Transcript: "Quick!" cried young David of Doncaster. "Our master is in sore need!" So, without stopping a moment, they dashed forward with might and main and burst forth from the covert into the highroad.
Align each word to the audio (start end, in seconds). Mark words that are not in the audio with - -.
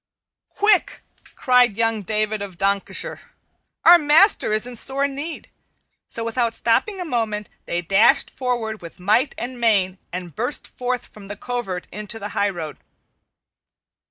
"Quick!" 0.55 1.03
cried 1.35 1.77
young 1.77 2.01
David 2.01 2.41
of 2.41 2.57
Doncaster. 2.57 3.21
"Our 3.85 3.99
master 3.99 4.51
is 4.51 4.65
in 4.65 4.75
sore 4.75 5.07
need!" 5.07 5.47
So, 6.07 6.23
without 6.23 6.55
stopping 6.55 6.99
a 6.99 7.05
moment, 7.05 7.49
they 7.67 7.83
dashed 7.83 8.31
forward 8.31 8.81
with 8.81 8.99
might 8.99 9.35
and 9.37 9.61
main 9.61 9.99
and 10.11 10.35
burst 10.35 10.67
forth 10.67 11.05
from 11.05 11.27
the 11.27 11.37
covert 11.37 11.87
into 11.91 12.17
the 12.17 12.29
highroad. 12.29 12.77